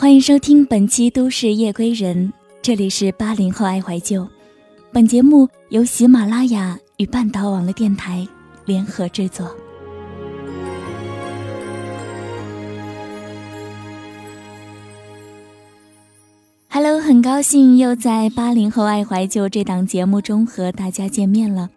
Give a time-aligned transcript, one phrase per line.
[0.00, 2.28] 欢迎收听本期《都市夜归人》，
[2.62, 4.24] 这里是八零后爱怀旧。
[4.92, 8.24] 本节目由喜马拉雅与半岛网络电台
[8.64, 9.52] 联合制作。
[16.68, 21.68] Hello，很高兴又在八零后爱怀旧这档节目中和大家见面了。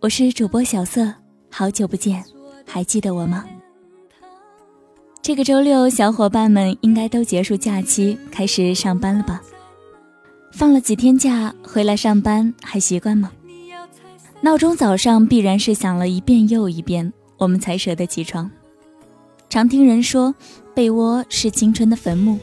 [0.00, 1.12] 我是主播小色，
[1.50, 2.24] 好久不见，
[2.66, 3.44] 还记得我吗？
[5.26, 9.42] 这个周六，小伙伴们应该都结束假期，开始上班了吧？
[10.52, 13.32] 放了几天假，回来上班还习惯吗？
[14.40, 18.48] 闹钟早上必然是响了一遍又一遍，我们才舍得起床。
[19.50, 20.32] 常听人说，
[20.76, 22.38] 被窝是青春的坟墓。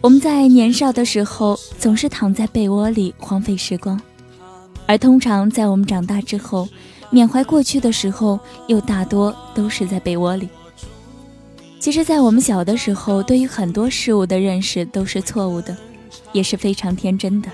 [0.00, 4.00] 我们在年少的时候，总是躺在被窝里荒废时光，
[4.86, 6.68] 而通常在我们长大之后，
[7.10, 8.38] 缅怀过去的时候，
[8.68, 10.48] 又大多都是在被窝里。
[11.82, 15.76] 其实，在我们小的时候，对于很多事物的认识都是错误的，
[16.30, 17.48] 也是非常天真的。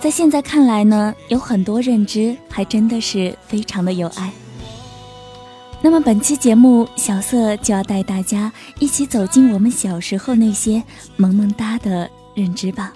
[0.00, 4.32] 在现在看来呢，有很多认知还真的是非常的有爱。
[5.80, 10.82] 那么本期节目，小色就要带大家一起走进我们小时候那些
[11.16, 12.92] 萌萌哒的认知吧。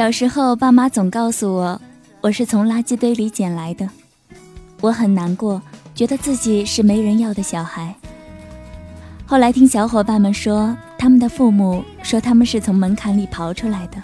[0.00, 1.78] 小时候，爸妈总告诉我，
[2.22, 3.86] 我是从垃圾堆里捡来的。
[4.80, 5.60] 我很难过，
[5.94, 7.94] 觉得自己是没人要的小孩。
[9.26, 14.02] 后来听小伙伴们说，他们的父母说他们是从门槛里刨出来的，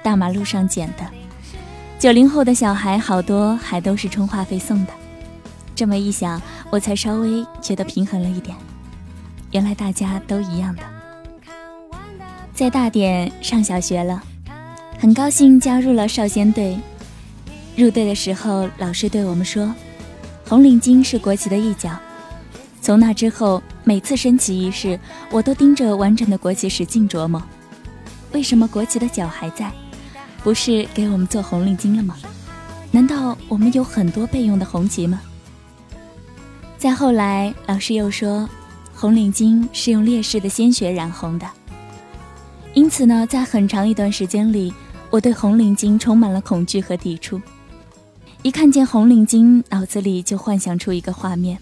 [0.00, 1.04] 大马路上捡的。
[1.98, 4.92] 九零后的小孩好多还都是充话费送的。
[5.74, 8.56] 这么一想，我才稍微觉得平衡了一点。
[9.50, 10.82] 原来大家都一样的。
[12.54, 14.22] 在大点上小学了。
[15.02, 16.78] 很高兴加入了少先队。
[17.74, 19.74] 入队的时候，老师对我们说
[20.48, 21.90] ：“红领巾是国旗的一角。”
[22.80, 24.96] 从那之后，每次升旗仪式，
[25.32, 27.42] 我都盯着完整的国旗使劲琢磨：
[28.30, 29.72] 为什么国旗的角还在？
[30.44, 32.16] 不是给我们做红领巾了吗？
[32.92, 35.20] 难道我们有很多备用的红旗吗？
[36.78, 38.48] 再后来，老师又说，
[38.94, 41.46] 红领巾是用烈士的鲜血染红的。
[42.72, 44.72] 因此呢，在很长一段时间里，
[45.12, 47.38] 我对红领巾充满了恐惧和抵触，
[48.40, 51.58] 一看见红领巾，脑子里就幻想出一个画面：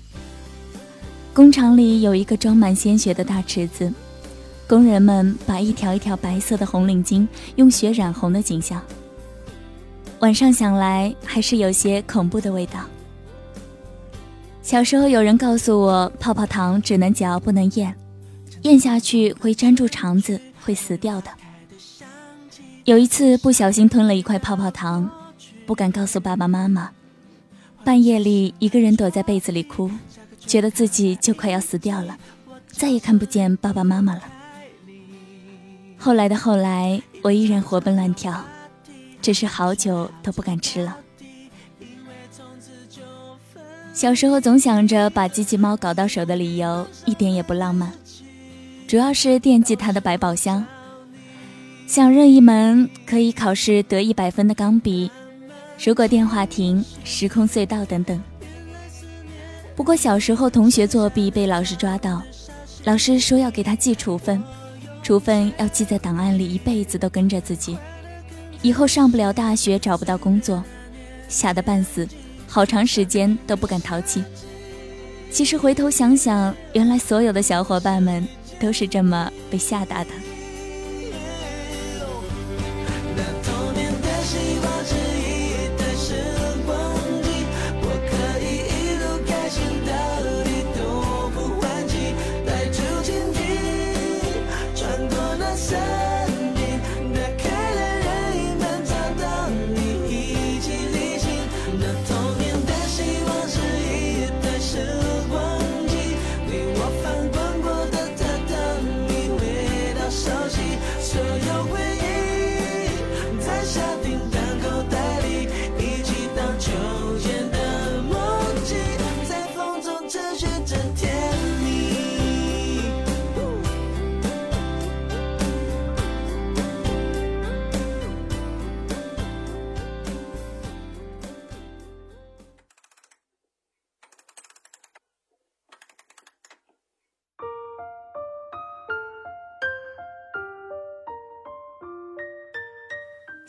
[1.34, 3.92] 工厂里有一个装满鲜血的大池子，
[4.68, 8.80] 工人们把一条一条白色的红领巾用血染红的景象。
[10.20, 12.84] 晚上想来还是有些恐怖的味道。
[14.62, 17.92] 小时候有人告诉我，泡泡糖只能嚼不能咽，
[18.62, 21.30] 咽下去会粘住肠子，会死掉的。
[22.90, 25.08] 有一次不小心吞了一块泡泡糖，
[25.64, 26.90] 不敢告诉爸爸妈妈。
[27.84, 29.88] 半夜里一个人躲在被子里哭，
[30.40, 32.18] 觉得自己就快要死掉了，
[32.66, 34.22] 再也看不见爸爸妈妈了。
[35.98, 38.44] 后来的后来，我依然活蹦乱跳，
[39.22, 40.96] 只是好久都不敢吃了。
[43.94, 47.92] 小时候总想着把机器猫搞到手的理由一点也不浪漫，
[48.88, 50.66] 主要是惦记它的百宝箱。
[51.90, 55.10] 想任一门可以考试得一百分的钢笔，
[55.84, 58.22] 如果电话亭、时空隧道等等。
[59.74, 62.22] 不过小时候同学作弊被老师抓到，
[62.84, 64.40] 老师说要给他记处分，
[65.02, 67.76] 处分要记在档案里，一辈子都跟着自己，
[68.62, 70.62] 以后上不了大学，找不到工作，
[71.26, 72.06] 吓得半死，
[72.46, 74.22] 好长时间都不敢淘气。
[75.32, 78.24] 其实回头想想，原来所有的小伙伴们
[78.60, 80.10] 都是这么被吓大的。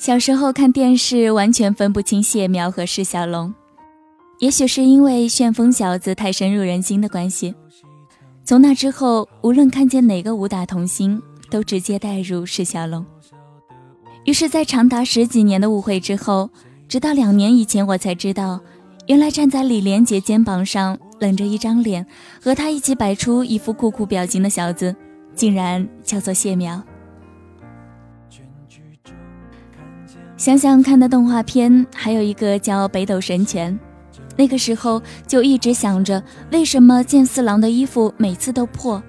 [0.01, 3.53] 小时候看电视，完全分不清谢苗和释小龙。
[4.39, 7.53] 也许是因为旋风小子太深入人心的关系，
[8.43, 11.21] 从那之后，无论看见哪个武打童星，
[11.51, 13.05] 都直接带入释小龙。
[14.25, 16.49] 于是，在长达十几年的误会之后，
[16.87, 18.59] 直到两年以前，我才知道，
[19.05, 22.03] 原来站在李连杰肩膀上，冷着一张脸，
[22.41, 24.95] 和他一起摆出一副酷酷表情的小子，
[25.35, 26.81] 竟然叫做谢苗。
[30.41, 33.71] 想想看的动画片，还有一个叫《北斗神拳》。
[34.35, 38.99] 那个时候就一直想着，为什么剑四郎的衣服每次都破，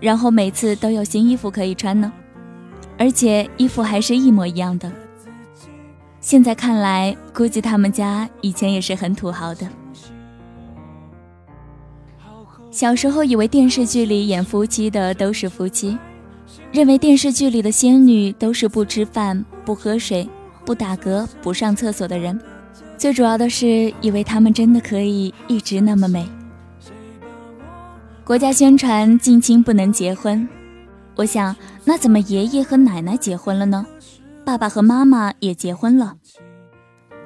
[0.00, 2.12] 然后每次都有新衣服可以穿呢？
[2.98, 4.90] 而且衣服还是一模一样的。
[6.20, 9.68] 现在看来，估计他们家以前也是很土豪的。
[12.72, 15.96] 小时候以为电视剧里演夫妻的都是夫妻，
[16.72, 20.28] 认为电视剧里的仙女都是不吃饭、不喝水、
[20.64, 22.38] 不打嗝、不上厕所的人。
[22.96, 26.28] 最主要的是，以为他们真的可以一直那么美。
[28.24, 30.48] 国家宣传近亲不能结婚，
[31.16, 33.84] 我想，那怎么爷爷和奶奶结婚了呢？
[34.44, 36.14] 爸爸和妈妈也结婚了。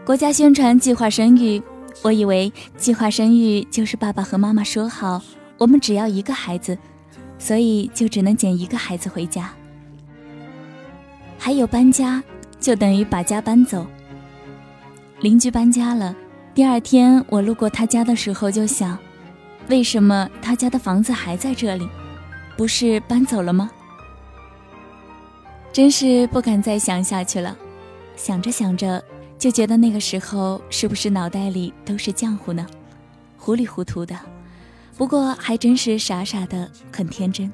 [0.05, 1.63] 国家宣传计划生育，
[2.03, 5.23] 我以为计划生育就是爸爸和妈妈说好，
[5.59, 6.79] 我们只要一个孩子，
[7.39, 9.53] 所以就只能捡一个孩子回家。
[11.39, 12.23] 还有搬家，
[12.65, 13.87] 就等于把家搬走。
[15.21, 16.17] 邻居搬家了，
[16.55, 18.97] 第二天我路过他家的时候就想，
[19.69, 21.87] 为什么他家的房子还在这里？
[22.57, 23.71] 不是搬走了吗？
[25.75, 27.55] 真是不敢再想下去了。
[28.17, 29.05] 想着想着，
[29.39, 32.67] 就觉得那个时候是不是脑袋里都是浆糊呢？
[33.37, 34.19] 糊里糊涂的。
[34.97, 37.53] 不过还真是傻傻的，很天真。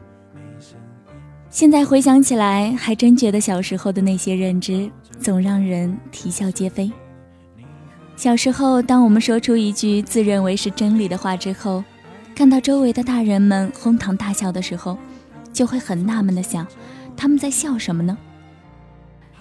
[1.50, 4.88] 现在回想起来，还真觉得小时候的那些认知，
[5.18, 6.90] 总让人啼笑皆非。
[8.14, 11.82] 小时候，当我们说出一句自认为是真理的话之后，
[12.36, 14.96] 看到周围的大人们哄堂大笑的时候，
[15.52, 16.64] 就会很纳闷的想，
[17.16, 18.16] 他们在笑什么呢？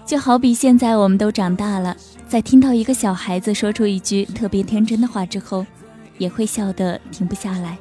[0.04, 1.96] 就好比现在我们都长大了，
[2.26, 5.64] 在听到一个小孩子说出一句特别天真的话之后，
[6.18, 7.78] 也会笑得停不下来，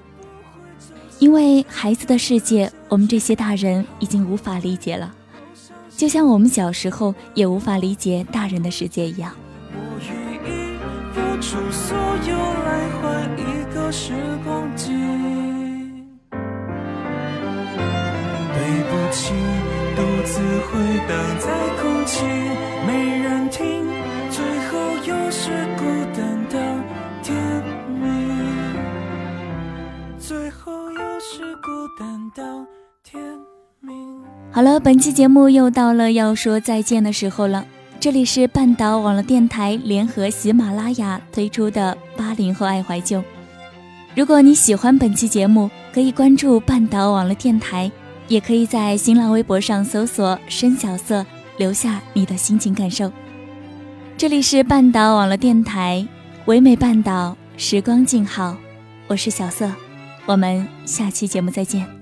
[1.19, 5.13] 因为孩子的世界，我们这些大人已经无法理解了，
[5.98, 9.33] 就像我们小时候也无法理解大人的世界一样。
[9.74, 10.10] 我愿
[10.45, 10.77] 意
[11.13, 13.44] 付出所有来换一
[13.74, 14.13] 个时
[14.45, 14.94] 光机。
[18.54, 19.33] 对不起，
[19.98, 21.51] 独自回荡在
[21.81, 22.24] 空气，
[22.88, 23.86] 没人听，
[24.31, 25.83] 最后又是孤
[26.18, 26.38] 单
[31.31, 32.44] 是孤单到
[33.04, 33.22] 天
[33.81, 33.94] 明。
[34.52, 37.64] 好了，本期节目又到了要说再见的时候了。
[38.00, 43.24] 这里是半岛网络电台联合喜马拉雅推出的八零后爱怀旧。
[44.16, 47.92] 如果你喜欢本期节目，可以关注半岛网络电台，
[48.28, 51.24] 也可以在新浪微博上搜索“深小色”，
[51.58, 53.12] 留下你的心情感受。
[54.18, 56.08] 这里是半岛网络电台，
[56.46, 58.58] 唯美半岛，时光静好，
[59.06, 59.72] 我是小色，
[60.30, 61.99] 我们下期节目再见。